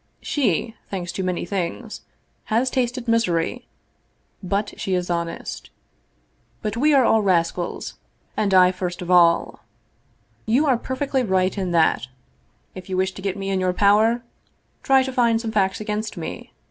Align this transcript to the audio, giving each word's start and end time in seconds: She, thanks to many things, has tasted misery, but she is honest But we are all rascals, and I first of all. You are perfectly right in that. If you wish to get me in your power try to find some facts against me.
She, 0.23 0.75
thanks 0.89 1.11
to 1.11 1.23
many 1.23 1.45
things, 1.45 2.01
has 2.45 2.71
tasted 2.71 3.07
misery, 3.07 3.67
but 4.41 4.73
she 4.75 4.95
is 4.95 5.11
honest 5.11 5.69
But 6.63 6.75
we 6.75 6.91
are 6.95 7.05
all 7.05 7.21
rascals, 7.21 7.99
and 8.35 8.51
I 8.51 8.71
first 8.71 9.03
of 9.03 9.11
all. 9.11 9.59
You 10.47 10.65
are 10.65 10.75
perfectly 10.75 11.21
right 11.21 11.55
in 11.55 11.69
that. 11.73 12.07
If 12.73 12.89
you 12.89 12.97
wish 12.97 13.11
to 13.11 13.21
get 13.21 13.37
me 13.37 13.51
in 13.51 13.59
your 13.59 13.73
power 13.73 14.23
try 14.81 15.03
to 15.03 15.13
find 15.13 15.39
some 15.39 15.51
facts 15.51 15.79
against 15.79 16.17
me. 16.17 16.51